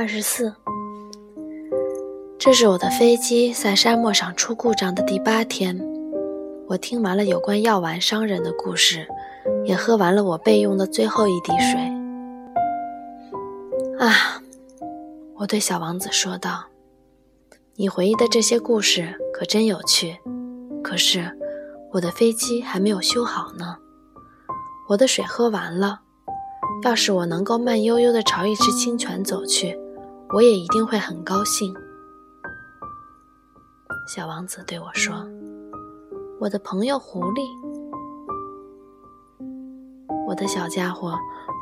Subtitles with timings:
[0.00, 0.50] 二十四，
[2.38, 5.78] 这是我的飞机在沙漠上出故障的第八天。
[6.66, 9.06] 我听完了有关药丸商人的故事，
[9.66, 11.78] 也喝完了我备用的最后一滴水。
[13.98, 14.40] 啊，
[15.36, 16.64] 我对小王子说道
[17.76, 20.16] ：“你回忆的这些故事可真有趣。
[20.82, 21.30] 可是，
[21.92, 23.76] 我的飞机还没有修好呢。
[24.88, 26.00] 我的水喝完了。”
[26.82, 29.78] 要是我能够慢悠悠地朝一只清泉走去，
[30.32, 31.74] 我也一定会很高兴。”
[34.06, 35.26] 小王子对我说
[36.40, 37.42] ，“我的朋友狐狸，
[40.26, 41.16] 我的小家伙，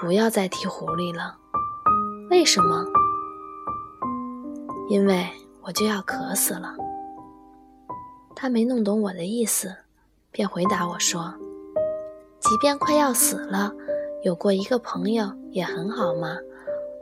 [0.00, 1.36] 不要再提狐狸了。
[2.30, 2.84] 为什么？
[4.88, 5.28] 因为
[5.62, 6.74] 我就要渴死了。”
[8.34, 9.72] 他没弄懂我的意思，
[10.32, 11.32] 便回答我说
[12.40, 13.72] ：“即便快要死了。”
[14.24, 16.36] 有过一个朋友也很好嘛，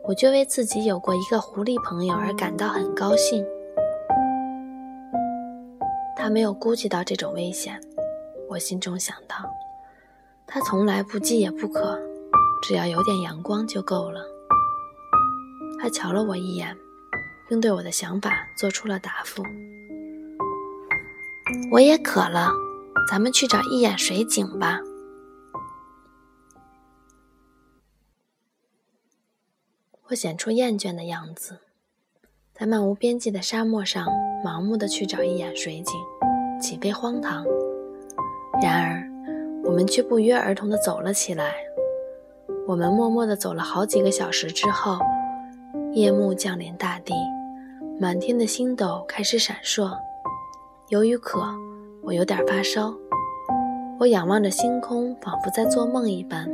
[0.04, 3.44] 我就为自己有过一个狐狸朋友而感到很高兴。
[6.16, 7.80] 他没有估计到这种危险，
[8.48, 9.36] 我心中想到，
[10.46, 11.98] 他从来不饥也不渴，
[12.62, 14.20] 只要有点阳光就够了。
[15.80, 16.76] 他瞧了我一眼，
[17.48, 19.42] 并对我的想法做出了答复。
[21.72, 22.50] 我也渴了，
[23.08, 24.80] 咱们去找一眼水井吧。
[30.10, 31.56] 会显出厌倦的样子，
[32.52, 34.08] 在漫无边际的沙漠上
[34.44, 35.94] 盲目的去找一眼水井，
[36.60, 37.46] 岂非荒唐？
[38.60, 39.08] 然而，
[39.62, 41.54] 我们却不约而同的走了起来。
[42.66, 44.98] 我们默默的走了好几个小时之后，
[45.92, 47.14] 夜幕降临大地，
[48.00, 49.96] 满天的星斗开始闪烁。
[50.88, 51.40] 由于渴，
[52.02, 52.92] 我有点发烧。
[54.00, 56.50] 我仰望着星空，仿佛在做梦一般。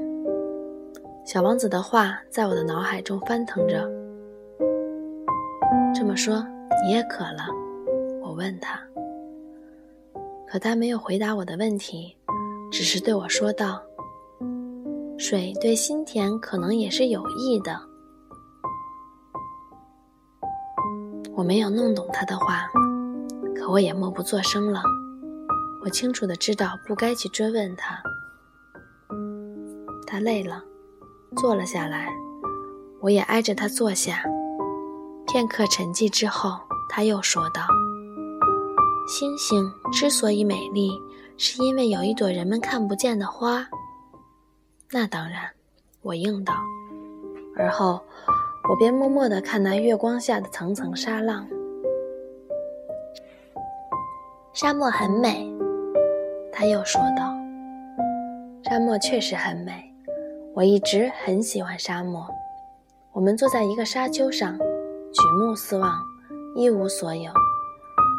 [1.27, 3.85] 小王子的话在我的脑海中翻腾着。
[5.93, 6.47] 这么说，
[6.85, 7.49] 你也渴了？
[8.23, 8.81] 我问他。
[10.47, 12.17] 可他没有回答我的问题，
[12.71, 13.83] 只是对我说道
[15.19, 17.77] ：“水对心田可能也是有益的。”
[21.35, 22.69] 我没有弄懂他的话，
[23.57, 24.81] 可我也默不作声了。
[25.83, 28.01] 我清楚的知道不该去追问他。
[30.07, 30.63] 他累了。
[31.37, 32.09] 坐了下来，
[33.01, 34.23] 我也挨着他坐下。
[35.27, 36.59] 片刻沉寂之后，
[36.89, 37.63] 他又说道
[39.07, 40.91] ：“星星之所以美丽，
[41.37, 43.67] 是因为有一朵人们看不见的花。”
[44.91, 45.43] 那当然，
[46.01, 46.55] 我应道。
[47.57, 48.01] 而后，
[48.69, 51.47] 我便默默地看那月光下的层层沙浪。
[54.55, 55.53] 沙漠很美，
[56.53, 57.35] 他又说道
[58.65, 59.93] ：“沙漠确实很美。”
[60.57, 62.27] 我一直很喜欢沙漠。
[63.13, 66.03] 我们坐在一个沙丘上，举目四望，
[66.55, 67.31] 一无所有；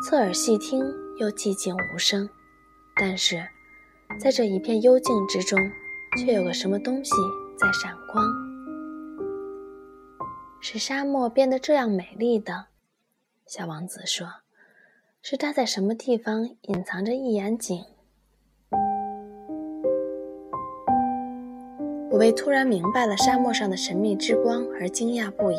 [0.06, 0.86] 侧耳细听，
[1.18, 2.30] 又寂静无声。
[2.96, 3.44] 但是，
[4.20, 5.58] 在这一片幽静之中，
[6.20, 7.12] 却有个什么东西
[7.58, 8.24] 在闪光，
[10.62, 12.68] 使沙漠变得这样美丽的。
[13.48, 14.28] 小王子说
[15.24, 17.84] ：“是它在什么地方隐藏着一眼井？”
[22.18, 25.58] 我为突然明白了沙漠上的神秘之光而惊讶不已。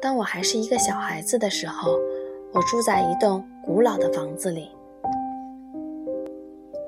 [0.00, 2.00] 当我还是一个小孩子的时候，
[2.50, 4.70] 我住在一栋古老的房子里。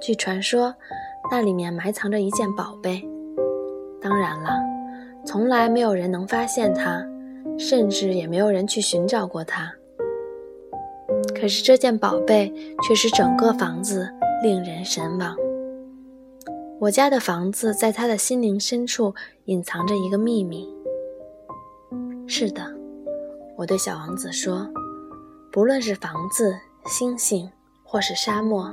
[0.01, 0.75] 据传说，
[1.31, 3.07] 那里面埋藏着一件宝贝。
[4.01, 4.49] 当然了，
[5.23, 7.05] 从来没有人能发现它，
[7.59, 9.71] 甚至也没有人去寻找过它。
[11.39, 12.51] 可是这件宝贝
[12.89, 14.11] 却使整个房子
[14.43, 15.37] 令人神往。
[16.79, 19.15] 我家的房子在他的心灵深处
[19.47, 20.69] 隐藏着一个秘密。
[22.27, 22.63] 是的，
[23.57, 24.69] 我对小王子说
[25.51, 26.55] ：“不论是房子、
[26.85, 27.51] 星星，
[27.83, 28.71] 或是沙漠，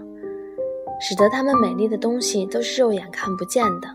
[0.99, 3.87] 使得它们美丽的东西都是肉眼看不见的。”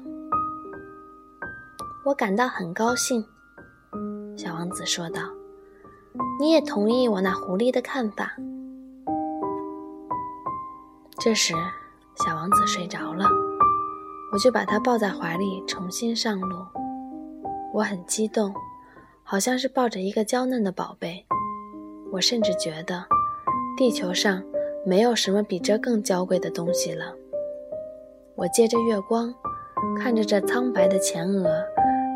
[2.07, 3.23] 我感到很高兴，
[4.39, 5.21] 小王子说道
[6.41, 8.35] ：“你也同意我那狐狸的看法？”
[11.21, 11.53] 这时，
[12.25, 13.29] 小王子睡着了。
[14.31, 16.57] 我就把他抱在怀里，重新上路。
[17.73, 18.53] 我很激动，
[19.23, 21.25] 好像是抱着一个娇嫩的宝贝。
[22.13, 23.05] 我甚至觉得，
[23.77, 24.43] 地球上
[24.85, 27.15] 没有什么比这更娇贵的东西了。
[28.35, 29.35] 我借着月光，
[29.99, 31.63] 看着这苍白的前额，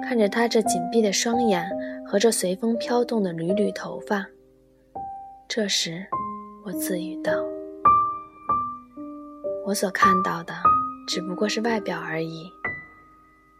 [0.02, 1.66] 看着他这紧闭的双眼
[2.06, 4.26] 和这随风飘动的缕缕头发。
[5.48, 6.06] 这时，
[6.64, 7.32] 我自语道
[9.66, 10.54] ：“我所看到的。”
[11.12, 12.50] 只不过是外表而已。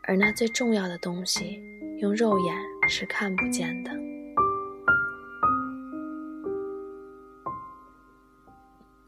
[0.05, 1.63] 而那最重要的东西
[1.99, 2.57] 用肉眼
[2.89, 3.91] 是看不见的。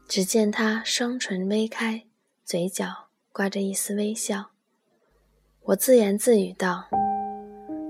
[0.07, 2.03] 只见他双唇微开
[2.43, 4.51] 嘴角挂着一丝微笑。
[5.63, 6.87] 我自言自语道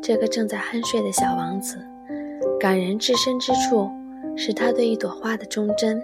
[0.02, 1.86] 这个正在酣睡的小王子
[2.58, 3.92] 感人至深之处
[4.38, 6.02] 是他对一朵花的忠贞。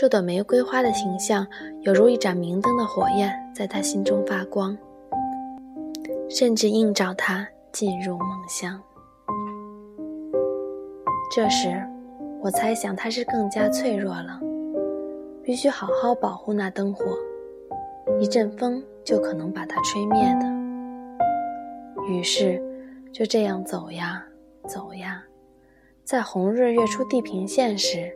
[0.00, 1.46] 这朵玫瑰花的形象，
[1.82, 4.74] 犹如一盏明灯的火焰，在他心中发光，
[6.30, 8.80] 甚至映照他进入梦乡。
[11.30, 11.86] 这时，
[12.40, 14.40] 我猜想他是更加脆弱了，
[15.42, 17.04] 必须好好保护那灯火，
[18.18, 20.46] 一阵风就可能把它吹灭的。”
[22.08, 22.58] 于是，
[23.12, 24.24] 就这样走呀
[24.66, 25.22] 走呀，
[26.04, 28.10] 在红日跃出地平线时，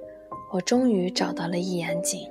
[0.55, 2.31] 我终于找到了一眼井。